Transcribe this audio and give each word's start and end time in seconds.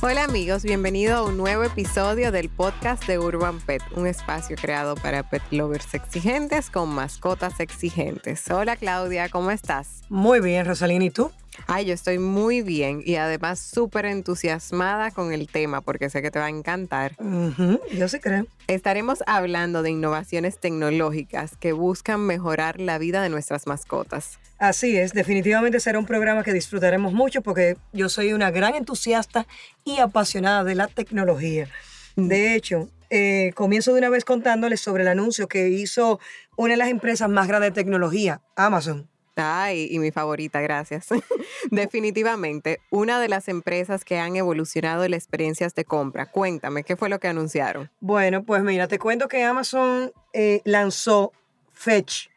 Hola 0.00 0.24
amigos, 0.24 0.62
bienvenido 0.62 1.16
a 1.16 1.22
un 1.24 1.36
nuevo 1.36 1.64
episodio 1.64 2.30
del 2.30 2.48
podcast 2.48 3.06
de 3.06 3.18
Urban 3.18 3.60
Pet, 3.60 3.82
un 3.96 4.06
espacio 4.06 4.56
creado 4.56 4.94
para 4.94 5.28
pet 5.28 5.42
lovers 5.50 5.94
exigentes 5.94 6.70
con 6.70 6.90
mascotas 6.90 7.58
exigentes. 7.60 8.48
Hola 8.50 8.76
Claudia, 8.76 9.28
¿cómo 9.28 9.50
estás? 9.50 10.02
Muy 10.08 10.40
bien, 10.40 10.64
Rosalina, 10.66 11.04
¿y 11.04 11.10
tú? 11.10 11.32
Ay, 11.66 11.86
yo 11.86 11.94
estoy 11.94 12.18
muy 12.18 12.62
bien 12.62 13.02
y 13.04 13.16
además 13.16 13.58
súper 13.58 14.06
entusiasmada 14.06 15.10
con 15.10 15.32
el 15.32 15.48
tema 15.48 15.80
porque 15.80 16.10
sé 16.10 16.22
que 16.22 16.30
te 16.30 16.38
va 16.38 16.46
a 16.46 16.50
encantar. 16.50 17.16
Ujú, 17.18 17.80
yo 17.96 18.08
sí 18.08 18.20
creo. 18.20 18.46
Estaremos 18.66 19.22
hablando 19.26 19.82
de 19.82 19.90
innovaciones 19.90 20.58
tecnológicas 20.58 21.56
que 21.56 21.72
buscan 21.72 22.20
mejorar 22.20 22.80
la 22.80 22.98
vida 22.98 23.22
de 23.22 23.28
nuestras 23.28 23.66
mascotas. 23.66 24.38
Así 24.58 24.96
es, 24.96 25.12
definitivamente 25.12 25.80
será 25.80 25.98
un 25.98 26.06
programa 26.06 26.44
que 26.44 26.52
disfrutaremos 26.52 27.12
mucho 27.12 27.42
porque 27.42 27.76
yo 27.92 28.08
soy 28.08 28.32
una 28.32 28.50
gran 28.50 28.74
entusiasta 28.74 29.46
y 29.84 29.98
apasionada 29.98 30.62
de 30.62 30.74
la 30.76 30.86
tecnología. 30.86 31.68
De 32.14 32.54
hecho, 32.54 32.88
eh, 33.10 33.52
comienzo 33.54 33.92
de 33.92 33.98
una 33.98 34.08
vez 34.08 34.24
contándoles 34.24 34.80
sobre 34.80 35.02
el 35.02 35.08
anuncio 35.08 35.48
que 35.48 35.68
hizo 35.68 36.20
una 36.56 36.74
de 36.74 36.78
las 36.78 36.88
empresas 36.88 37.28
más 37.28 37.48
grandes 37.48 37.70
de 37.70 37.74
tecnología, 37.74 38.40
Amazon. 38.54 39.08
Ay, 39.36 39.88
y 39.90 39.98
mi 39.98 40.10
favorita, 40.10 40.60
gracias. 40.60 41.08
Definitivamente, 41.70 42.80
una 42.90 43.18
de 43.20 43.28
las 43.28 43.48
empresas 43.48 44.04
que 44.04 44.18
han 44.18 44.36
evolucionado 44.36 45.06
las 45.08 45.18
experiencias 45.18 45.74
de 45.74 45.84
compra. 45.84 46.26
Cuéntame, 46.26 46.84
¿qué 46.84 46.96
fue 46.96 47.08
lo 47.08 47.18
que 47.18 47.28
anunciaron? 47.28 47.90
Bueno, 48.00 48.44
pues 48.44 48.62
mira, 48.62 48.88
te 48.88 48.98
cuento 48.98 49.28
que 49.28 49.42
Amazon 49.42 50.12
eh, 50.32 50.60
lanzó 50.64 51.32
Fetch. 51.72 52.28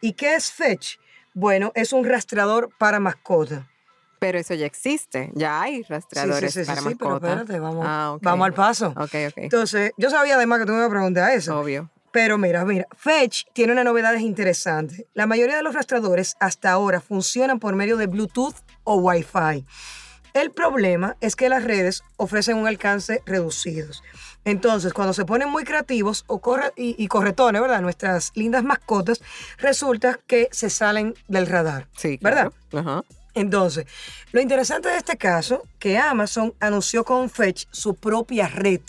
¿Y 0.00 0.14
qué 0.14 0.34
es 0.34 0.50
Fetch? 0.52 0.96
Bueno, 1.34 1.72
es 1.74 1.92
un 1.92 2.04
rastreador 2.04 2.70
para 2.78 2.98
mascotas. 3.00 3.64
Pero 4.18 4.38
eso 4.38 4.54
ya 4.54 4.66
existe, 4.66 5.30
ya 5.34 5.62
hay 5.62 5.78
sí, 5.78 5.86
rastreadores 5.88 6.52
sí, 6.54 6.60
sí, 6.60 6.66
para 6.66 6.80
pero 6.82 6.90
mascotas. 6.90 7.30
espérate, 7.30 7.58
vamos, 7.60 7.84
Ah, 7.88 8.16
vamos 8.20 8.46
al 8.46 8.54
paso. 8.54 8.88
Ok, 8.96 9.14
ok. 9.28 9.32
Entonces, 9.36 9.92
yo 9.96 10.10
sabía 10.10 10.36
además 10.36 10.60
que 10.60 10.66
tú 10.66 10.72
me 10.72 10.78
ibas 10.78 10.88
a 10.88 10.90
preguntar 10.90 11.32
eso. 11.32 11.58
Obvio. 11.58 11.90
Pero 12.12 12.36
mira, 12.38 12.64
mira, 12.64 12.86
Fetch 12.96 13.44
tiene 13.54 13.72
unas 13.72 13.84
novedades 13.86 14.20
interesantes. 14.20 15.04
La 15.14 15.26
mayoría 15.26 15.56
de 15.56 15.62
los 15.62 15.74
rastreadores 15.74 16.36
hasta 16.40 16.70
ahora 16.70 17.00
funcionan 17.00 17.58
por 17.58 17.74
medio 17.74 17.96
de 17.96 18.06
Bluetooth 18.06 18.54
o 18.84 18.96
Wi-Fi. 18.96 19.64
El 20.34 20.50
problema 20.50 21.16
es 21.20 21.36
que 21.36 21.48
las 21.48 21.64
redes 21.64 22.02
ofrecen 22.16 22.56
un 22.56 22.66
alcance 22.66 23.22
reducido. 23.26 23.88
Entonces, 24.44 24.92
cuando 24.92 25.12
se 25.14 25.24
ponen 25.24 25.48
muy 25.50 25.64
creativos 25.64 26.24
o 26.26 26.40
corre- 26.40 26.72
y, 26.76 26.96
y 27.02 27.06
corretones, 27.06 27.60
¿verdad? 27.62 27.80
Nuestras 27.80 28.32
lindas 28.34 28.64
mascotas, 28.64 29.20
resulta 29.58 30.18
que 30.26 30.48
se 30.50 30.68
salen 30.68 31.14
del 31.28 31.46
radar. 31.46 31.88
Sí, 31.96 32.18
¿Verdad? 32.20 32.52
Ajá. 32.72 33.02
Entonces, 33.34 33.86
lo 34.32 34.40
interesante 34.40 34.88
de 34.90 34.98
este 34.98 35.16
caso, 35.16 35.62
que 35.78 35.96
Amazon 35.96 36.54
anunció 36.60 37.04
con 37.04 37.30
Fetch 37.30 37.66
su 37.70 37.94
propia 37.94 38.48
red. 38.48 38.80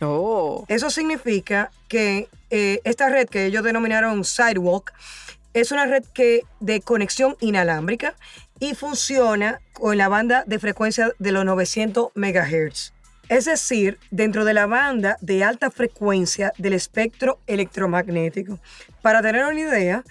Oh, 0.00 0.64
Eso 0.68 0.90
significa 0.90 1.70
que 1.88 2.28
eh, 2.50 2.80
esta 2.84 3.08
red 3.08 3.28
que 3.28 3.46
ellos 3.46 3.64
denominaron 3.64 4.24
Sidewalk 4.24 4.92
es 5.54 5.72
una 5.72 5.86
red 5.86 6.04
que, 6.14 6.42
de 6.60 6.80
conexión 6.80 7.36
inalámbrica 7.40 8.14
y 8.60 8.74
funciona 8.74 9.60
con 9.72 9.96
la 9.98 10.08
banda 10.08 10.44
de 10.46 10.58
frecuencia 10.58 11.12
de 11.18 11.32
los 11.32 11.44
900 11.44 12.10
MHz. 12.14 12.92
Es 13.28 13.44
decir, 13.44 13.98
dentro 14.10 14.44
de 14.44 14.54
la 14.54 14.66
banda 14.66 15.18
de 15.20 15.44
alta 15.44 15.70
frecuencia 15.70 16.52
del 16.58 16.72
espectro 16.72 17.38
electromagnético. 17.46 18.58
Para 19.02 19.20
tener 19.20 19.44
una 19.44 19.60
idea, 19.60 20.04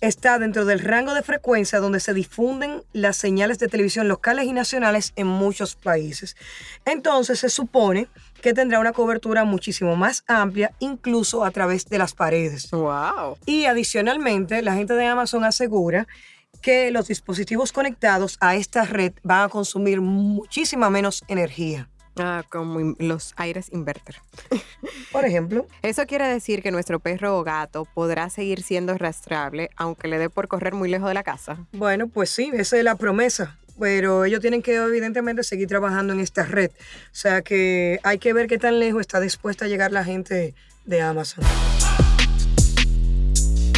está 0.00 0.38
dentro 0.38 0.64
del 0.64 0.80
rango 0.80 1.14
de 1.14 1.22
frecuencia 1.22 1.80
donde 1.80 2.00
se 2.00 2.12
difunden 2.14 2.82
las 2.92 3.16
señales 3.16 3.58
de 3.58 3.68
televisión 3.68 4.08
locales 4.08 4.46
y 4.46 4.52
nacionales 4.52 5.12
en 5.16 5.26
muchos 5.26 5.74
países. 5.76 6.36
Entonces 6.84 7.40
se 7.40 7.48
supone 7.48 8.08
que 8.42 8.52
tendrá 8.52 8.80
una 8.80 8.92
cobertura 8.92 9.44
muchísimo 9.44 9.96
más 9.96 10.24
amplia, 10.26 10.72
incluso 10.80 11.44
a 11.44 11.50
través 11.50 11.86
de 11.86 11.98
las 11.98 12.12
paredes. 12.12 12.70
wow. 12.70 13.38
Y 13.46 13.64
adicionalmente, 13.64 14.60
la 14.60 14.74
gente 14.74 14.94
de 14.94 15.06
Amazon 15.06 15.44
asegura 15.44 16.06
que 16.60 16.90
los 16.90 17.08
dispositivos 17.08 17.72
conectados 17.72 18.36
a 18.40 18.54
esta 18.56 18.84
red 18.84 19.12
van 19.22 19.44
a 19.44 19.48
consumir 19.48 20.00
muchísima 20.00 20.90
menos 20.90 21.24
energía. 21.28 21.88
Ah, 22.16 22.42
como 22.50 22.94
los 22.98 23.32
aires 23.36 23.70
inverter. 23.72 24.16
Por 25.12 25.24
ejemplo, 25.24 25.66
Eso 25.80 26.06
quiere 26.06 26.26
decir 26.28 26.62
que 26.62 26.70
nuestro 26.70 27.00
perro 27.00 27.38
o 27.38 27.42
gato 27.42 27.86
podrá 27.86 28.28
seguir 28.28 28.62
siendo 28.62 28.96
rastreable 28.98 29.70
aunque 29.76 30.08
le 30.08 30.18
dé 30.18 30.28
por 30.28 30.46
correr 30.46 30.74
muy 30.74 30.90
lejos 30.90 31.08
de 31.08 31.14
la 31.14 31.22
casa. 31.22 31.56
Bueno, 31.72 32.08
pues 32.08 32.28
sí, 32.28 32.50
esa 32.52 32.76
es 32.76 32.84
la 32.84 32.96
promesa. 32.96 33.58
Pero 33.78 34.24
ellos 34.24 34.40
tienen 34.40 34.62
que 34.62 34.76
evidentemente 34.76 35.42
seguir 35.42 35.68
trabajando 35.68 36.12
en 36.12 36.20
esta 36.20 36.44
red. 36.44 36.70
O 36.70 37.14
sea 37.14 37.42
que 37.42 37.98
hay 38.02 38.18
que 38.18 38.32
ver 38.32 38.46
qué 38.46 38.58
tan 38.58 38.78
lejos 38.78 39.00
está 39.00 39.20
dispuesta 39.20 39.64
a 39.64 39.68
llegar 39.68 39.92
la 39.92 40.04
gente 40.04 40.54
de 40.84 41.00
Amazon. 41.00 41.44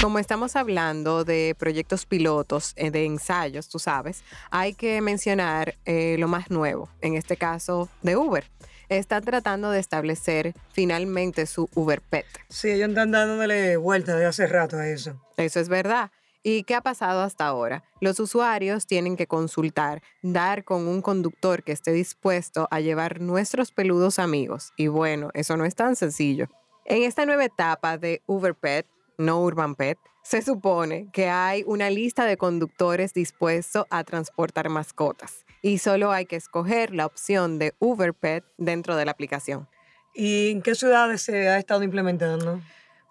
Como 0.00 0.18
estamos 0.18 0.54
hablando 0.54 1.24
de 1.24 1.56
proyectos 1.58 2.04
pilotos, 2.04 2.74
eh, 2.76 2.90
de 2.90 3.06
ensayos, 3.06 3.70
tú 3.70 3.78
sabes, 3.78 4.22
hay 4.50 4.74
que 4.74 5.00
mencionar 5.00 5.76
eh, 5.86 6.16
lo 6.18 6.28
más 6.28 6.50
nuevo, 6.50 6.90
en 7.00 7.14
este 7.14 7.38
caso 7.38 7.88
de 8.02 8.14
Uber. 8.14 8.44
Están 8.90 9.24
tratando 9.24 9.70
de 9.70 9.80
establecer 9.80 10.52
finalmente 10.72 11.46
su 11.46 11.70
Uber 11.74 12.02
Pet. 12.02 12.26
Sí, 12.50 12.68
ellos 12.68 12.90
están 12.90 13.12
dándole 13.12 13.78
vuelta 13.78 14.14
de 14.16 14.26
hace 14.26 14.46
rato 14.46 14.76
a 14.76 14.86
eso. 14.88 15.18
Eso 15.38 15.58
es 15.58 15.70
verdad. 15.70 16.10
¿Y 16.46 16.64
qué 16.64 16.74
ha 16.74 16.82
pasado 16.82 17.22
hasta 17.22 17.46
ahora? 17.46 17.84
Los 18.02 18.20
usuarios 18.20 18.86
tienen 18.86 19.16
que 19.16 19.26
consultar, 19.26 20.02
dar 20.22 20.62
con 20.62 20.86
un 20.86 21.00
conductor 21.00 21.62
que 21.62 21.72
esté 21.72 21.90
dispuesto 21.92 22.68
a 22.70 22.80
llevar 22.80 23.22
nuestros 23.22 23.72
peludos 23.72 24.18
amigos. 24.18 24.74
Y 24.76 24.88
bueno, 24.88 25.30
eso 25.32 25.56
no 25.56 25.64
es 25.64 25.74
tan 25.74 25.96
sencillo. 25.96 26.48
En 26.84 27.02
esta 27.02 27.24
nueva 27.24 27.46
etapa 27.46 27.96
de 27.96 28.20
Uber 28.26 28.54
Pet, 28.54 28.86
no 29.16 29.40
Urban 29.42 29.74
Pet, 29.74 29.96
se 30.22 30.42
supone 30.42 31.08
que 31.14 31.30
hay 31.30 31.64
una 31.66 31.88
lista 31.88 32.26
de 32.26 32.36
conductores 32.36 33.14
dispuestos 33.14 33.86
a 33.88 34.04
transportar 34.04 34.68
mascotas. 34.68 35.46
Y 35.62 35.78
solo 35.78 36.12
hay 36.12 36.26
que 36.26 36.36
escoger 36.36 36.94
la 36.94 37.06
opción 37.06 37.58
de 37.58 37.72
Uber 37.78 38.12
Pet 38.12 38.44
dentro 38.58 38.96
de 38.96 39.06
la 39.06 39.12
aplicación. 39.12 39.66
¿Y 40.14 40.50
en 40.50 40.60
qué 40.60 40.74
ciudades 40.74 41.22
se 41.22 41.48
ha 41.48 41.56
estado 41.56 41.82
implementando? 41.82 42.60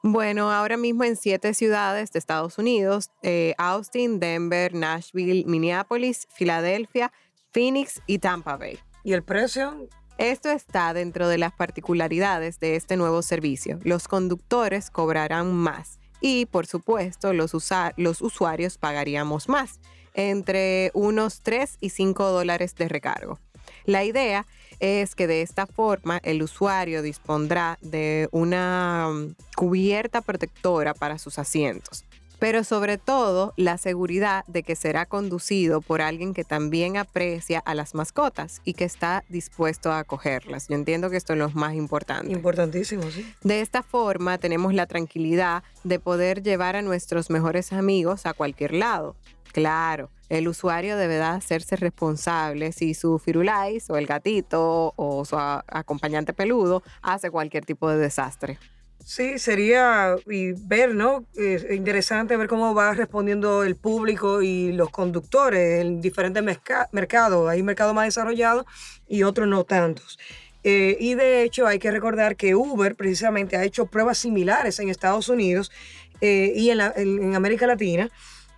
Bueno, 0.05 0.51
ahora 0.51 0.75
mismo 0.75 1.05
en 1.05 1.15
siete 1.15 1.53
ciudades 1.53 2.11
de 2.11 2.19
Estados 2.19 2.57
Unidos, 2.57 3.09
eh, 3.21 3.55
Austin, 3.57 4.19
Denver, 4.19 4.73
Nashville, 4.73 5.45
Minneapolis, 5.47 6.27
Filadelfia, 6.33 7.13
Phoenix 7.51 8.01
y 8.05 8.19
Tampa 8.19 8.57
Bay. 8.57 8.77
¿Y 9.05 9.13
el 9.13 9.23
precio? 9.23 9.87
Esto 10.17 10.49
está 10.49 10.93
dentro 10.93 11.29
de 11.29 11.37
las 11.37 11.53
particularidades 11.53 12.59
de 12.59 12.75
este 12.75 12.97
nuevo 12.97 13.21
servicio. 13.21 13.79
Los 13.83 14.09
conductores 14.09 14.89
cobrarán 14.91 15.53
más 15.53 15.99
y, 16.19 16.47
por 16.47 16.67
supuesto, 16.67 17.31
los, 17.31 17.53
usa- 17.53 17.93
los 17.95 18.21
usuarios 18.21 18.77
pagaríamos 18.77 19.47
más, 19.47 19.79
entre 20.13 20.91
unos 20.93 21.41
3 21.41 21.77
y 21.79 21.89
5 21.91 22.29
dólares 22.29 22.75
de 22.75 22.89
recargo. 22.89 23.39
La 23.85 24.03
idea 24.03 24.45
es 24.79 25.15
que 25.15 25.27
de 25.27 25.41
esta 25.41 25.65
forma 25.65 26.19
el 26.23 26.41
usuario 26.41 27.01
dispondrá 27.01 27.77
de 27.81 28.27
una 28.31 29.09
cubierta 29.55 30.21
protectora 30.21 30.93
para 30.93 31.17
sus 31.17 31.39
asientos, 31.39 32.03
pero 32.43 32.65
sobre 32.65 32.97
todo 32.97 33.53
la 33.55 33.77
seguridad 33.77 34.43
de 34.47 34.63
que 34.63 34.75
será 34.75 35.05
conducido 35.05 35.79
por 35.79 36.01
alguien 36.01 36.33
que 36.33 36.43
también 36.43 36.97
aprecia 36.97 37.59
a 37.59 37.73
las 37.73 37.95
mascotas 37.95 38.59
y 38.65 38.73
que 38.73 38.83
está 38.83 39.23
dispuesto 39.29 39.93
a 39.93 39.99
acogerlas. 39.99 40.67
Yo 40.67 40.75
entiendo 40.75 41.09
que 41.09 41.15
esto 41.15 41.31
es 41.31 41.39
lo 41.39 41.49
más 41.51 41.73
importante. 41.73 42.33
Importantísimo, 42.33 43.03
sí. 43.11 43.25
De 43.43 43.61
esta 43.61 43.81
forma 43.81 44.39
tenemos 44.39 44.73
la 44.73 44.87
tranquilidad 44.87 45.63
de 45.85 45.99
poder 45.99 46.43
llevar 46.43 46.75
a 46.75 46.81
nuestros 46.81 47.29
mejores 47.29 47.71
amigos 47.71 48.25
a 48.25 48.33
cualquier 48.33 48.73
lado. 48.73 49.15
Claro, 49.53 50.09
el 50.27 50.49
usuario 50.49 50.97
deberá 50.97 51.35
hacerse 51.35 51.77
responsable 51.77 52.73
si 52.73 52.93
su 52.93 53.19
firulais 53.19 53.89
o 53.89 53.95
el 53.95 54.05
gatito 54.05 54.91
o 54.97 55.23
su 55.23 55.37
acompañante 55.37 56.33
peludo 56.33 56.83
hace 57.01 57.31
cualquier 57.31 57.63
tipo 57.63 57.89
de 57.89 57.99
desastre. 57.99 58.59
Sí, 59.05 59.37
sería 59.37 60.15
y 60.29 60.53
ver, 60.53 60.95
¿no? 60.95 61.25
Es 61.35 61.65
interesante 61.69 62.37
ver 62.37 62.47
cómo 62.47 62.73
va 62.73 62.93
respondiendo 62.93 63.63
el 63.63 63.75
público 63.75 64.41
y 64.41 64.71
los 64.71 64.89
conductores 64.89 65.81
en 65.81 66.01
diferentes 66.01 66.41
merca- 66.43 66.87
mercados. 66.91 67.49
Hay 67.49 67.61
mercados 67.63 67.93
más 67.93 68.05
desarrollados 68.05 68.65
y 69.07 69.23
otros 69.23 69.47
no 69.47 69.63
tantos. 69.65 70.17
Eh, 70.63 70.95
y 70.99 71.15
de 71.15 71.43
hecho 71.43 71.67
hay 71.67 71.79
que 71.79 71.91
recordar 71.91 72.37
que 72.37 72.55
Uber 72.55 72.95
precisamente 72.95 73.57
ha 73.57 73.63
hecho 73.65 73.85
pruebas 73.87 74.17
similares 74.17 74.79
en 74.79 74.87
Estados 74.89 75.27
Unidos 75.27 75.71
eh, 76.21 76.53
y 76.55 76.69
en, 76.69 76.77
la- 76.77 76.93
en- 76.95 77.21
en 77.21 77.35
América 77.35 77.67
Latina, 77.67 78.09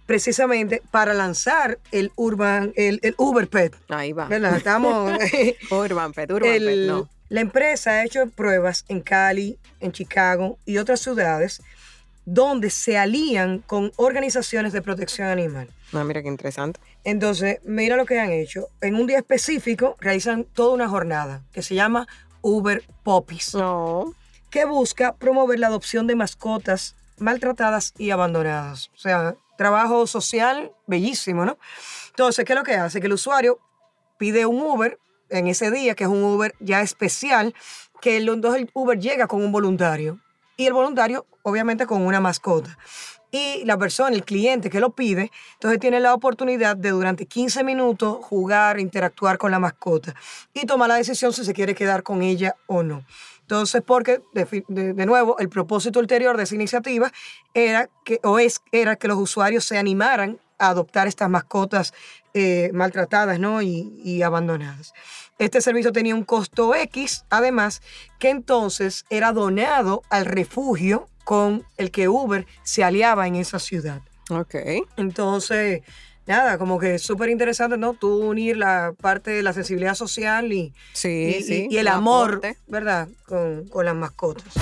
precisamente 0.06 0.84
para 0.92 1.16
lanzar 1.16 1.80
el 1.92 2.12
Urban, 2.16 2.72
el, 2.76 3.00
el 3.02 3.16
Uber 3.18 3.48
Pet. 3.48 3.76
Ahí 3.90 4.14
va. 4.14 4.28
¿Verdad? 4.28 4.56
Estamos. 4.58 5.12
Urban 5.72 6.14
Pet, 6.14 6.30
Urban 6.32 6.52
Pet, 6.52 6.88
no. 6.88 7.10
La 7.30 7.42
empresa 7.42 7.92
ha 7.92 8.04
hecho 8.06 8.30
pruebas 8.30 8.86
en 8.88 9.02
Cali, 9.02 9.58
en 9.80 9.92
Chicago 9.92 10.58
y 10.66 10.78
otras 10.78 11.00
ciudades 11.02 11.62
donde 12.26 12.70
se 12.72 12.98
alían 12.98 13.60
con 13.60 13.92
organizaciones 13.98 14.74
de 14.74 14.82
protección 14.82 15.28
animal. 15.28 15.70
Ah, 15.94 16.04
mira 16.04 16.22
qué 16.24 16.28
interesante. 16.28 16.80
Entonces, 17.04 17.60
mira 17.64 17.96
lo 17.98 18.06
que 18.06 18.20
han 18.20 18.32
hecho. 18.32 18.68
En 18.82 18.96
un 18.96 19.06
día 19.06 19.18
específico 19.20 19.96
realizan 20.00 20.44
toda 20.44 20.74
una 20.74 20.90
jornada 20.90 21.44
que 21.52 21.62
se 21.62 21.76
llama 21.76 22.08
Uber 22.42 22.84
Poppies, 23.04 23.54
No. 23.54 24.14
que 24.50 24.66
busca 24.66 25.14
promover 25.16 25.60
la 25.60 25.68
adopción 25.68 26.08
de 26.08 26.16
mascotas 26.16 26.96
maltratadas 27.18 27.94
y 27.98 28.10
abandonadas. 28.10 28.90
O 28.96 28.98
sea, 28.98 29.36
trabajo 29.58 30.08
social 30.08 30.72
bellísimo, 30.88 31.46
¿no? 31.46 31.58
Entonces, 32.10 32.44
¿qué 32.46 32.54
es 32.54 32.60
lo 32.60 32.64
que 32.66 32.74
hace? 32.76 33.00
Que 33.00 33.08
el 33.08 33.14
usuario 33.14 33.60
pide 34.18 34.46
un 34.48 34.62
Uber 34.62 34.98
en 35.30 35.48
ese 35.48 35.72
día, 35.72 35.96
que 35.96 36.04
es 36.06 36.10
un 36.10 36.24
Uber 36.24 36.56
ya 36.60 36.82
especial, 36.82 37.54
que 38.02 38.18
el, 38.18 38.30
el 38.30 38.70
Uber 38.74 39.00
llega 39.00 39.28
con 39.28 39.44
un 39.44 39.52
voluntario 39.52 40.20
y 40.58 40.66
el 40.68 40.74
voluntario 40.74 41.26
obviamente 41.44 41.86
con 41.86 42.02
una 42.06 42.20
mascota. 42.20 42.78
Y 43.32 43.66
la 43.66 43.78
persona, 43.78 44.16
el 44.16 44.24
cliente 44.24 44.70
que 44.70 44.80
lo 44.80 44.92
pide, 44.92 45.30
entonces 45.56 45.80
tiene 45.80 46.00
la 46.00 46.14
oportunidad 46.14 46.78
de 46.78 46.92
durante 46.92 47.26
15 47.26 47.64
minutos 47.66 48.20
jugar, 48.22 48.80
interactuar 48.80 49.38
con 49.38 49.52
la 49.52 49.60
mascota 49.60 50.16
y 50.54 50.66
tomar 50.66 50.88
la 50.88 50.96
decisión 50.96 51.34
si 51.34 51.44
se 51.44 51.54
quiere 51.54 51.76
quedar 51.76 52.02
con 52.04 52.22
ella 52.22 52.56
o 52.68 52.82
no. 52.84 53.04
Entonces, 53.42 53.84
porque 53.86 54.22
de- 54.34 54.94
de 54.94 55.06
nuevo, 55.06 55.38
el 55.38 55.50
propósito 55.50 56.00
ulterior 56.00 56.38
de 56.38 56.44
esa 56.44 56.56
iniciativa 56.56 57.12
era 57.54 57.90
que, 58.06 58.20
o 58.24 58.40
es, 58.40 58.62
era 58.72 58.96
que 58.96 59.08
los 59.08 59.18
usuarios 59.18 59.66
se 59.66 59.78
animaran 59.78 60.40
a 60.58 60.70
adoptar 60.70 61.08
estas 61.08 61.30
mascotas 61.30 61.94
eh, 62.34 62.70
maltratadas 62.74 63.40
¿no? 63.40 63.62
y, 63.62 63.94
y 64.04 64.22
abandonadas. 64.22 64.94
Este 65.38 65.60
servicio 65.62 65.92
tenía 65.92 66.16
un 66.16 66.24
costo 66.24 66.74
X, 66.76 67.26
además, 67.30 67.82
que 68.20 68.30
entonces 68.30 69.06
era 69.10 69.32
donado 69.34 70.02
al 70.10 70.26
refugio 70.26 71.08
con 71.24 71.64
el 71.78 71.92
que 71.92 72.08
Uber 72.08 72.46
se 72.64 72.84
aliaba 72.84 73.28
en 73.28 73.36
esa 73.36 73.60
ciudad. 73.60 74.02
Ok. 74.30 74.56
Entonces, 74.98 75.82
nada, 76.26 76.58
como 76.58 76.80
que 76.80 76.96
es 76.96 77.02
súper 77.02 77.30
interesante, 77.30 77.78
¿no? 77.78 77.94
Tú 77.94 78.18
unir 78.18 78.58
la 78.58 78.94
parte 79.00 79.32
de 79.32 79.44
la 79.44 79.52
sensibilidad 79.54 79.96
social 79.96 80.52
y, 80.54 80.74
Sí, 80.94 81.36
y- 81.40 81.44
sí. 81.44 81.68
y 81.70 81.78
el 81.78 81.88
amor, 81.88 82.30
aporte. 82.30 82.58
¿verdad? 82.68 83.08
Con, 83.28 83.68
con 83.68 83.86
las 83.86 83.96
mascotas. 83.96 84.54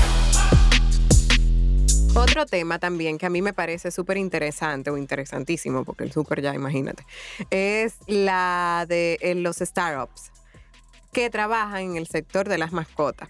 Otro 2.16 2.46
tema 2.46 2.78
también 2.78 3.18
que 3.18 3.26
a 3.26 3.30
mí 3.32 3.42
me 3.42 3.54
parece 3.54 3.90
súper 3.90 4.18
interesante 4.18 4.92
o 4.92 4.98
interesantísimo, 4.98 5.84
porque 5.84 6.04
el 6.04 6.12
súper 6.12 6.44
ya, 6.44 6.54
imagínate, 6.54 7.08
es 7.50 7.96
la 8.06 8.86
de 8.88 9.18
eh, 9.22 9.34
los 9.34 9.58
startups 9.58 10.32
que 11.12 11.32
trabajan 11.32 11.82
en 11.82 11.98
el 11.98 12.06
sector 12.06 12.48
de 12.48 12.60
las 12.60 12.72
mascotas. 12.72 13.30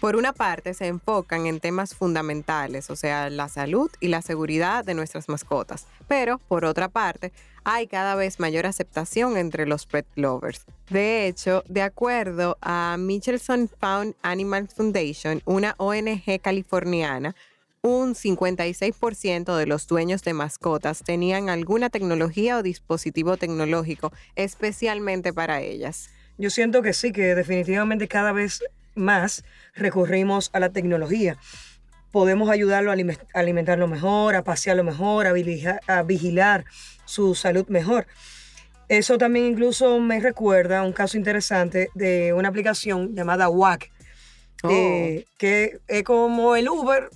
Por 0.00 0.16
una 0.16 0.32
parte, 0.32 0.72
se 0.72 0.86
enfocan 0.86 1.46
en 1.46 1.60
temas 1.60 1.94
fundamentales, 1.94 2.88
o 2.88 2.96
sea, 2.96 3.28
la 3.28 3.48
salud 3.48 3.90
y 4.00 4.08
la 4.08 4.22
seguridad 4.22 4.84
de 4.86 4.94
nuestras 4.94 5.28
mascotas. 5.28 5.86
Pero, 6.08 6.38
por 6.38 6.64
otra 6.64 6.88
parte, 6.88 7.30
hay 7.62 7.86
cada 7.86 8.14
vez 8.14 8.40
mayor 8.40 8.66
aceptación 8.66 9.36
entre 9.36 9.66
los 9.66 9.86
pet 9.86 10.06
lovers. 10.14 10.64
De 10.88 11.26
hecho, 11.26 11.62
de 11.68 11.82
acuerdo 11.82 12.56
a 12.60 12.96
Michelson 12.98 13.70
Found 13.80 14.14
Animal 14.22 14.68
Foundation, 14.68 15.42
una 15.44 15.74
ONG 15.78 16.40
californiana, 16.42 17.34
un 17.84 18.14
56% 18.14 19.56
de 19.58 19.66
los 19.66 19.86
dueños 19.86 20.22
de 20.22 20.32
mascotas 20.32 21.02
tenían 21.04 21.50
alguna 21.50 21.90
tecnología 21.90 22.56
o 22.56 22.62
dispositivo 22.62 23.36
tecnológico 23.36 24.10
especialmente 24.36 25.34
para 25.34 25.60
ellas. 25.60 26.08
Yo 26.38 26.48
siento 26.48 26.80
que 26.80 26.94
sí, 26.94 27.12
que 27.12 27.34
definitivamente 27.34 28.08
cada 28.08 28.32
vez 28.32 28.64
más 28.94 29.44
recurrimos 29.74 30.48
a 30.54 30.60
la 30.60 30.70
tecnología. 30.70 31.36
Podemos 32.10 32.48
ayudarlo 32.48 32.90
a 32.90 32.94
alime- 32.94 33.18
a 33.34 33.40
alimentarlo 33.40 33.86
mejor, 33.86 34.34
a 34.34 34.42
pasearlo 34.44 34.82
mejor, 34.82 35.26
a, 35.26 35.32
vigila- 35.34 35.80
a 35.86 36.02
vigilar 36.04 36.64
su 37.04 37.34
salud 37.34 37.66
mejor. 37.68 38.06
Eso 38.88 39.18
también 39.18 39.44
incluso 39.44 40.00
me 40.00 40.20
recuerda 40.20 40.78
a 40.78 40.82
un 40.84 40.92
caso 40.94 41.18
interesante 41.18 41.90
de 41.94 42.32
una 42.32 42.48
aplicación 42.48 43.14
llamada 43.14 43.50
WAC, 43.50 43.90
Oh. 44.62 44.70
eh, 44.70 45.26
que 45.36 45.80
es 45.88 46.02
como 46.04 46.56
el 46.56 46.70
Uber 46.70 47.10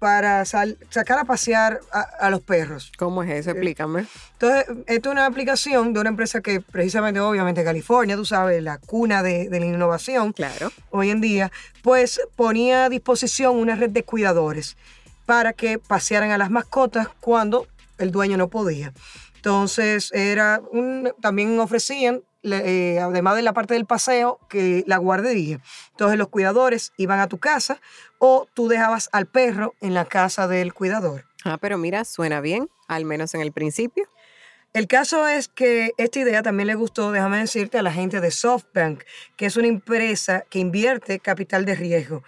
para 0.00 0.44
sal- 0.46 0.76
sacar 0.88 1.18
a 1.18 1.24
pasear 1.24 1.80
a, 1.92 2.00
a 2.00 2.30
los 2.30 2.40
perros. 2.40 2.90
¿Cómo 2.98 3.22
es 3.22 3.30
eso? 3.30 3.50
Explícame. 3.50 4.06
Entonces, 4.32 4.64
esto 4.86 5.10
es 5.10 5.12
una 5.12 5.26
aplicación 5.26 5.92
de 5.92 6.00
una 6.00 6.08
empresa 6.08 6.40
que 6.40 6.60
precisamente, 6.60 7.20
obviamente, 7.20 7.62
California, 7.62 8.16
tú 8.16 8.24
sabes, 8.24 8.62
la 8.62 8.78
cuna 8.78 9.22
de, 9.22 9.48
de 9.48 9.60
la 9.60 9.66
innovación 9.66 10.32
Claro. 10.32 10.72
hoy 10.90 11.10
en 11.10 11.20
día, 11.20 11.52
pues 11.82 12.20
ponía 12.34 12.86
a 12.86 12.88
disposición 12.88 13.56
una 13.56 13.76
red 13.76 13.90
de 13.90 14.02
cuidadores 14.02 14.76
para 15.26 15.52
que 15.52 15.78
pasearan 15.78 16.30
a 16.30 16.38
las 16.38 16.50
mascotas 16.50 17.08
cuando 17.20 17.66
el 17.98 18.10
dueño 18.10 18.36
no 18.38 18.48
podía. 18.48 18.92
Entonces, 19.36 20.10
era 20.12 20.60
un, 20.72 21.12
también 21.20 21.58
ofrecían, 21.60 22.22
eh, 22.42 22.98
además 23.00 23.36
de 23.36 23.42
la 23.42 23.52
parte 23.52 23.74
del 23.74 23.86
paseo, 23.86 24.38
que 24.48 24.84
la 24.86 24.98
guardería. 24.98 25.60
Entonces, 25.90 26.18
los 26.18 26.28
cuidadores 26.28 26.92
iban 26.96 27.20
a 27.20 27.28
tu 27.28 27.38
casa 27.38 27.80
o 28.18 28.46
tú 28.54 28.68
dejabas 28.68 29.08
al 29.12 29.26
perro 29.26 29.74
en 29.80 29.94
la 29.94 30.04
casa 30.04 30.48
del 30.48 30.74
cuidador. 30.74 31.24
Ah, 31.44 31.58
pero 31.58 31.78
mira, 31.78 32.04
suena 32.04 32.40
bien, 32.40 32.68
al 32.88 33.04
menos 33.04 33.34
en 33.34 33.40
el 33.40 33.52
principio. 33.52 34.08
El 34.72 34.86
caso 34.86 35.26
es 35.26 35.48
que 35.48 35.94
esta 35.96 36.20
idea 36.20 36.42
también 36.42 36.68
le 36.68 36.76
gustó, 36.76 37.10
déjame 37.10 37.38
decirte, 37.38 37.78
a 37.78 37.82
la 37.82 37.92
gente 37.92 38.20
de 38.20 38.30
SoftBank, 38.30 39.02
que 39.36 39.46
es 39.46 39.56
una 39.56 39.66
empresa 39.66 40.44
que 40.48 40.60
invierte 40.60 41.18
capital 41.18 41.64
de 41.64 41.74
riesgo. 41.74 42.22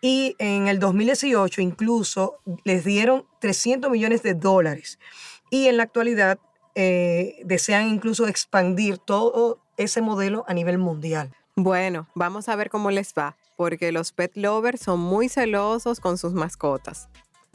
Y 0.00 0.36
en 0.38 0.68
el 0.68 0.78
2018 0.78 1.60
incluso 1.60 2.38
les 2.62 2.84
dieron 2.84 3.26
300 3.40 3.90
millones 3.90 4.22
de 4.22 4.34
dólares. 4.34 5.00
Y 5.50 5.66
en 5.66 5.76
la 5.76 5.84
actualidad 5.84 6.38
eh, 6.74 7.40
desean 7.44 7.88
incluso 7.88 8.26
expandir 8.26 8.98
todo 8.98 9.58
ese 9.76 10.00
modelo 10.00 10.44
a 10.48 10.54
nivel 10.54 10.78
mundial. 10.78 11.34
Bueno, 11.56 12.08
vamos 12.14 12.48
a 12.48 12.56
ver 12.56 12.70
cómo 12.70 12.90
les 12.90 13.12
va, 13.14 13.36
porque 13.56 13.90
los 13.92 14.12
pet 14.12 14.32
lovers 14.36 14.80
son 14.80 15.00
muy 15.00 15.28
celosos 15.28 16.00
con 16.00 16.18
sus 16.18 16.32
mascotas. 16.32 17.08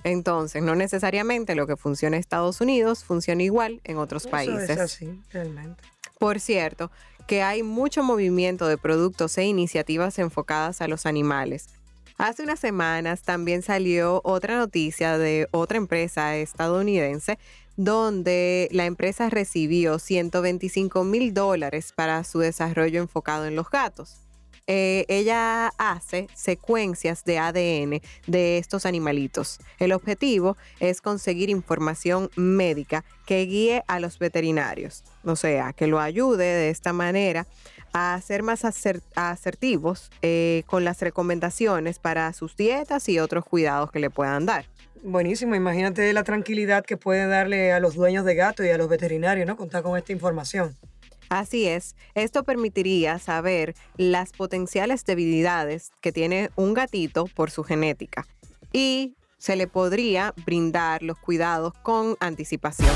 Entonces, 0.04 0.62
no 0.62 0.75
necesariamente 0.75 1.56
lo 1.56 1.68
que 1.68 1.77
funciona 1.77 2.18
en 2.18 2.19
Estados 2.19 2.60
Unidos 2.60 3.04
funciona 3.06 3.44
igual 3.44 3.80
en 3.86 3.98
otros 3.98 4.24
Eso 4.24 4.31
países. 4.31 4.69
es 4.69 4.77
así, 4.77 5.21
realmente. 5.31 5.81
Por 6.19 6.39
cierto, 6.39 6.92
que 7.27 7.42
hay 7.42 7.63
mucho 7.63 8.04
movimiento 8.04 8.68
de 8.68 8.77
productos 8.77 9.38
e 9.38 9.45
iniciativas 9.45 10.19
enfocadas 10.19 10.81
a 10.81 10.88
los 10.88 11.06
animales. 11.06 11.69
Hace 12.18 12.44
unas 12.44 12.60
semanas 12.60 13.24
también 13.24 13.62
salió 13.62 14.21
otra 14.24 14.57
noticia 14.57 15.18
de 15.18 15.48
otra 15.51 15.77
empresa 15.77 16.36
estadounidense 16.36 17.39
donde 17.78 18.70
la 18.72 18.86
empresa 18.86 19.30
recibió 19.30 20.00
125 20.00 21.03
mil 21.03 21.34
dólares 21.34 21.92
para 21.96 22.24
su 22.24 22.39
desarrollo 22.39 23.00
enfocado 23.00 23.46
en 23.46 23.56
los 23.56 23.70
gatos. 23.70 24.20
Eh, 24.65 25.03
ella 25.10 25.74
hace 25.77 26.27
secuencias 26.36 27.25
de 27.25 27.38
ADN 27.38 28.01
de 28.27 28.58
estos 28.60 28.86
animalitos. 28.86 29.60
El 29.77 29.92
objetivo 29.92 30.56
es 30.80 31.01
conseguir 31.01 31.50
información 31.50 32.30
médica 32.38 33.03
que 33.25 33.46
guíe 33.46 33.84
a 33.88 34.00
los 34.00 34.20
veterinarios, 34.20 35.03
o 35.25 35.36
sea, 35.36 35.74
que 35.74 35.88
lo 35.88 36.00
ayude 36.00 36.46
de 36.46 36.70
esta 36.70 36.94
manera 36.94 37.46
a 37.92 38.20
ser 38.25 38.42
más 38.42 38.63
acer- 38.63 39.01
asertivos 39.15 40.10
eh, 40.22 40.63
con 40.65 40.86
las 40.86 41.01
recomendaciones 41.01 42.00
para 42.00 42.32
sus 42.32 42.56
dietas 42.56 43.10
y 43.10 43.20
otros 43.20 43.44
cuidados 43.44 43.92
que 43.92 44.00
le 44.00 44.10
puedan 44.10 44.46
dar. 44.46 44.65
Buenísimo, 45.05 45.53
imagínate 45.53 46.13
la 46.13 46.24
tranquilidad 46.24 46.86
que 46.86 46.95
puede 46.95 47.27
darle 47.27 47.74
a 47.74 47.81
los 47.81 47.95
dueños 47.95 48.24
de 48.24 48.36
gatos 48.36 48.65
y 48.65 48.69
a 48.69 48.77
los 48.77 48.88
veterinarios, 48.88 49.45
¿no? 49.45 49.57
Contar 49.57 49.83
con 49.83 49.98
esta 49.98 50.13
información. 50.13 50.77
Así 51.27 51.67
es, 51.67 51.98
esto 52.15 52.45
permitiría 52.45 53.19
saber 53.19 53.75
las 53.98 54.31
potenciales 54.31 55.03
debilidades 55.03 55.91
que 56.00 56.13
tiene 56.13 56.51
un 56.55 56.74
gatito 56.74 57.25
por 57.25 57.51
su 57.51 57.65
genética 57.65 58.25
y 58.72 59.17
se 59.38 59.57
le 59.57 59.67
podría 59.67 60.33
brindar 60.45 61.03
los 61.03 61.17
cuidados 61.17 61.74
con 61.83 62.15
anticipación. 62.22 62.95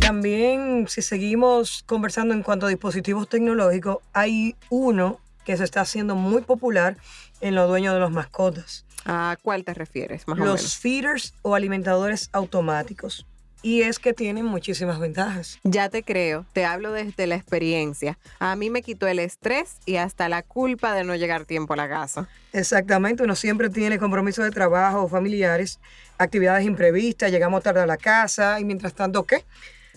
También, 0.00 0.86
si 0.88 1.02
seguimos 1.02 1.82
conversando 1.84 2.32
en 2.32 2.42
cuanto 2.42 2.64
a 2.64 2.70
dispositivos 2.70 3.28
tecnológicos, 3.28 3.98
hay 4.14 4.56
uno 4.70 5.20
que 5.44 5.58
se 5.58 5.64
está 5.64 5.82
haciendo 5.82 6.14
muy 6.14 6.40
popular 6.40 6.96
en 7.42 7.54
los 7.54 7.68
dueños 7.68 7.92
de 7.92 8.00
los 8.00 8.10
mascotas. 8.10 8.86
¿A 9.04 9.36
cuál 9.42 9.64
te 9.64 9.74
refieres, 9.74 10.26
más 10.28 10.38
o 10.38 10.44
los 10.44 10.60
menos? 10.60 10.76
feeders 10.76 11.34
o 11.42 11.54
alimentadores 11.54 12.28
automáticos. 12.32 13.26
Y 13.64 13.82
es 13.82 14.00
que 14.00 14.12
tienen 14.12 14.44
muchísimas 14.44 14.98
ventajas. 14.98 15.60
Ya 15.62 15.88
te 15.88 16.02
creo, 16.02 16.44
te 16.52 16.64
hablo 16.64 16.90
desde 16.90 17.28
la 17.28 17.36
experiencia. 17.36 18.18
A 18.40 18.56
mí 18.56 18.70
me 18.70 18.82
quitó 18.82 19.06
el 19.06 19.20
estrés 19.20 19.76
y 19.86 19.96
hasta 19.96 20.28
la 20.28 20.42
culpa 20.42 20.94
de 20.94 21.04
no 21.04 21.14
llegar 21.14 21.44
tiempo 21.44 21.74
a 21.74 21.76
la 21.76 21.88
casa. 21.88 22.28
Exactamente, 22.52 23.22
uno 23.22 23.36
siempre 23.36 23.70
tiene 23.70 23.98
compromisos 24.00 24.44
de 24.44 24.50
trabajo, 24.50 25.08
familiares, 25.08 25.78
actividades 26.18 26.66
imprevistas, 26.66 27.30
llegamos 27.30 27.62
tarde 27.62 27.80
a 27.82 27.86
la 27.86 27.96
casa 27.96 28.58
y 28.58 28.64
mientras 28.64 28.94
tanto, 28.94 29.22
¿qué? 29.24 29.44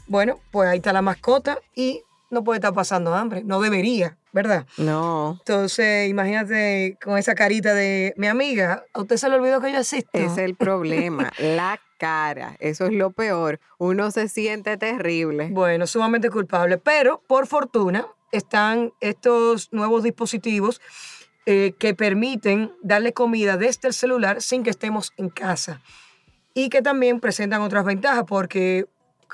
Bueno, 0.08 0.40
pues 0.52 0.70
ahí 0.70 0.78
está 0.78 0.94
la 0.94 1.02
mascota 1.02 1.58
y 1.74 2.04
no 2.30 2.44
puede 2.44 2.58
estar 2.58 2.74
pasando 2.74 3.14
hambre, 3.14 3.44
no 3.44 3.62
debería, 3.62 4.18
¿verdad? 4.32 4.66
No. 4.78 5.38
Entonces, 5.40 6.10
imagínate 6.10 6.98
con 7.04 7.18
esa 7.18 7.36
carita 7.36 7.74
de 7.74 8.14
mi 8.18 8.28
amiga, 8.28 8.84
a 8.94 9.02
usted 9.02 9.18
se 9.18 9.30
le 9.30 9.36
olvidó 9.36 9.62
que 9.62 9.72
yo 9.72 9.80
existo. 9.80 10.10
Es 10.14 10.38
el 10.38 10.56
problema, 10.56 11.32
la 11.40 11.80
cara. 11.98 12.56
Eso 12.60 12.86
es 12.86 12.94
lo 12.94 13.12
peor. 13.12 13.60
Uno 13.78 14.12
se 14.12 14.28
siente 14.28 14.78
terrible. 14.78 15.50
Bueno, 15.52 15.88
sumamente 15.88 16.30
culpable, 16.30 16.78
pero 16.78 17.22
por 17.28 17.48
fortuna 17.48 18.08
están 18.32 18.92
estos 19.00 19.72
nuevos 19.72 20.04
dispositivos 20.04 20.82
eh, 21.46 21.74
que 21.78 21.94
permiten 21.94 22.74
darle 22.82 23.14
comida 23.14 23.56
desde 23.58 23.88
el 23.88 23.94
celular 23.94 24.42
sin 24.42 24.64
que 24.64 24.72
estemos 24.72 25.14
en 25.18 25.30
casa 25.30 25.82
y 26.54 26.70
que 26.70 26.82
también 26.82 27.20
presentan 27.20 27.62
otras 27.62 27.86
ventajas 27.86 28.24
porque 28.28 28.88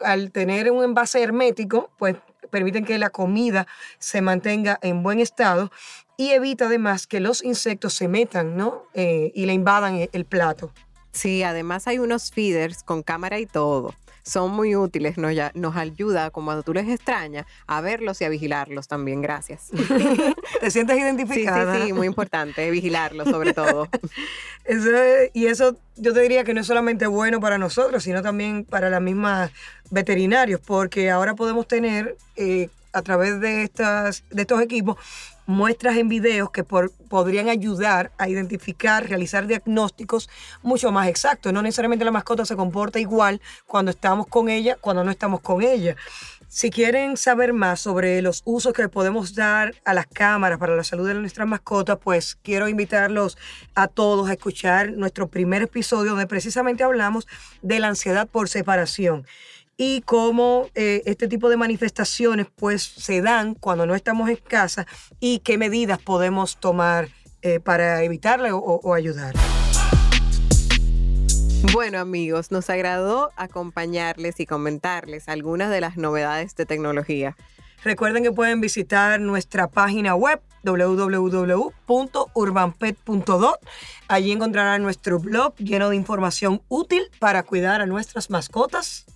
al 0.04 0.32
tener 0.32 0.72
un 0.72 0.84
envase 0.84 1.22
hermético, 1.22 1.90
pues 1.98 2.18
permiten 2.50 2.86
que 2.86 2.98
la 2.98 3.10
comida 3.10 3.68
se 4.00 4.22
mantenga 4.22 4.80
en 4.82 5.04
buen 5.04 5.20
estado 5.20 5.72
y 6.18 6.32
evita 6.32 6.66
además 6.66 7.08
que 7.08 7.20
los 7.20 7.44
insectos 7.44 7.94
se 7.94 8.08
metan 8.08 8.58
¿no? 8.58 8.84
Eh, 8.94 9.32
y 9.34 9.46
le 9.46 9.54
invadan 9.54 10.08
el 10.12 10.26
plato. 10.26 10.72
Sí, 11.12 11.44
además 11.44 11.88
hay 11.88 12.00
unos 12.00 12.32
feeders 12.32 12.84
con 12.84 13.04
cámara 13.04 13.40
y 13.40 13.46
todo. 13.46 13.94
Son 14.24 14.52
muy 14.52 14.76
útiles, 14.76 15.18
nos, 15.18 15.34
ya- 15.34 15.52
nos 15.56 15.76
ayuda, 15.76 16.30
como 16.32 16.46
cuando 16.48 16.64
tú 16.64 16.74
les 16.74 16.88
extrañas, 16.90 17.46
a 17.68 17.82
verlos 17.82 18.22
y 18.22 18.26
a 18.26 18.30
vigilarlos 18.30 18.88
también. 18.88 19.22
Gracias. 19.22 19.70
¿Te 20.62 20.72
sientes 20.72 20.98
identificada? 20.98 21.76
sí, 21.78 21.88
sí, 21.88 21.94
muy 21.94 22.08
importante, 22.08 22.70
vigilarlos 22.72 23.28
sobre 23.30 23.54
todo. 23.54 23.88
Eso 24.66 24.96
es- 24.96 25.32
y 25.34 25.48
eso 25.48 25.76
yo 25.98 26.14
te 26.14 26.22
diría 26.22 26.44
que 26.44 26.54
no 26.54 26.62
es 26.62 26.68
solamente 26.68 27.08
bueno 27.08 27.40
para 27.40 27.58
nosotros, 27.58 28.04
sino 28.04 28.22
también 28.22 28.64
para 28.64 28.90
las 28.92 29.02
mismas 29.02 29.52
veterinarios, 29.90 30.62
porque 30.64 31.10
ahora 31.10 31.34
podemos 31.36 31.68
tener 31.68 32.16
eh, 32.36 32.70
a 32.94 33.02
través 33.02 33.40
de, 33.40 33.64
estas, 33.64 34.24
de 34.30 34.42
estos 34.42 34.62
equipos 34.62 34.98
muestras 35.48 35.98
en 35.98 36.08
videos 36.08 36.52
que 36.52 36.64
por- 36.64 36.92
podrían 37.10 37.50
ayudar 37.50 38.12
a 38.18 38.30
identificar, 38.30 39.08
realizar 39.08 39.48
diagnósticos 39.48 40.30
mucho 40.62 40.92
más 40.92 41.08
exactos. 41.08 41.52
No 41.52 41.62
necesariamente 41.62 42.06
la 42.06 42.12
mascota 42.12 42.46
se 42.46 42.56
comporta 42.56 43.00
igual 43.00 43.42
cuando 43.66 43.92
estamos 43.92 44.28
con 44.28 44.50
ella, 44.50 44.78
cuando 44.80 45.04
no 45.04 45.12
estamos 45.12 45.42
con 45.42 45.62
ella. 45.62 45.96
Si 46.48 46.70
quieren 46.70 47.16
saber 47.16 47.54
más 47.54 47.80
sobre 47.80 48.22
los 48.22 48.42
usos 48.44 48.74
que 48.74 48.90
podemos 48.90 49.36
dar 49.36 49.74
a 49.86 49.94
las 49.94 50.06
cámaras 50.08 50.60
para 50.60 50.76
la 50.76 50.84
salud 50.84 51.08
de 51.08 51.14
nuestras 51.14 51.48
mascotas, 51.48 51.98
pues 52.04 52.36
quiero 52.36 52.68
invitarlos 52.68 53.38
a 53.74 53.88
todos 53.88 54.30
a 54.30 54.34
escuchar 54.34 54.92
nuestro 54.92 55.30
primer 55.30 55.62
episodio 55.62 56.12
donde 56.12 56.28
precisamente 56.28 56.84
hablamos 56.84 57.26
de 57.62 57.80
la 57.80 57.88
ansiedad 57.88 58.28
por 58.28 58.50
separación 58.50 59.26
y 59.84 60.02
cómo 60.02 60.70
eh, 60.76 61.02
este 61.08 61.28
tipo 61.28 61.50
de 61.50 61.58
manifestaciones 61.58 62.46
pues 62.56 62.84
se 62.84 63.24
dan 63.24 63.56
cuando 63.56 63.88
no 63.88 63.96
estamos 63.96 64.30
en 64.30 64.36
casa 64.36 64.86
y 65.20 65.40
qué 65.40 65.58
medidas 65.58 65.98
podemos 65.98 66.58
tomar 66.58 67.10
eh, 67.42 67.60
para 67.60 68.04
evitarla 68.04 68.56
o, 68.56 68.60
o 68.60 68.94
ayudar. 68.94 69.34
Bueno 71.74 71.98
amigos, 71.98 72.52
nos 72.52 72.70
agradó 72.70 73.32
acompañarles 73.38 74.40
y 74.40 74.46
comentarles 74.46 75.28
algunas 75.28 75.72
de 75.72 75.82
las 75.82 75.98
novedades 75.98 76.56
de 76.56 76.68
tecnología. 76.68 77.36
Recuerden 77.84 78.22
que 78.22 78.32
pueden 78.32 78.62
visitar 78.62 79.20
nuestra 79.20 79.68
página 79.68 80.14
web 80.14 80.42
www.urbanpet.do. 80.64 83.58
Allí 84.08 84.32
encontrarán 84.32 84.84
nuestro 84.84 85.18
blog 85.18 85.56
lleno 85.56 85.90
de 85.90 85.96
información 85.96 86.62
útil 86.68 87.02
para 87.18 87.42
cuidar 87.42 87.82
a 87.82 87.88
nuestras 87.88 88.30
mascotas. 88.30 89.08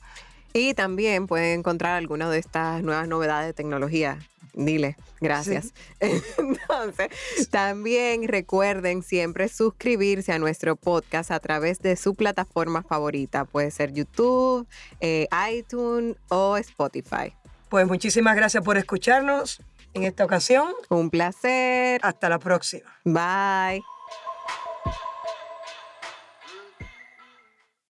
Y 0.55 0.73
también 0.73 1.27
pueden 1.27 1.59
encontrar 1.59 1.97
algunas 1.97 2.31
de 2.31 2.39
estas 2.39 2.81
nuevas 2.81 3.09
novedades 3.09 3.47
de 3.47 3.53
tecnología. 3.53 4.19
Dile, 4.53 4.95
gracias. 5.19 5.73
Entonces, 5.99 7.49
también 7.49 8.25
recuerden 8.25 9.03
siempre 9.03 9.49
suscribirse 9.49 10.31
a 10.31 10.39
nuestro 10.39 10.77
podcast 10.77 11.29
a 11.31 11.41
través 11.41 11.79
de 11.79 11.97
su 11.97 12.15
plataforma 12.15 12.83
favorita. 12.83 13.43
Puede 13.43 13.69
ser 13.69 13.91
YouTube, 13.91 14.65
eh, 15.01 15.27
iTunes 15.51 16.15
o 16.29 16.55
Spotify. 16.55 17.33
Pues 17.67 17.85
muchísimas 17.85 18.37
gracias 18.37 18.63
por 18.63 18.77
escucharnos 18.77 19.61
en 19.93 20.03
esta 20.03 20.23
ocasión. 20.23 20.71
Un 20.87 21.09
placer. 21.09 21.99
Hasta 22.01 22.29
la 22.29 22.39
próxima. 22.39 22.95
Bye. 23.03 23.83